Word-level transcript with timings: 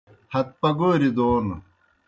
ہت 0.33 0.47
پگوریْ 0.61 1.07
دون 1.17 1.47